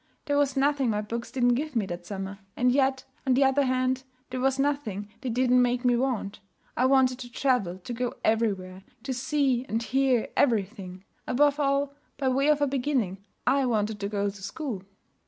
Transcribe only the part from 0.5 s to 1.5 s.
nothing my books